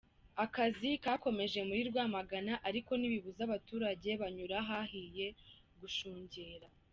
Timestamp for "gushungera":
5.79-6.67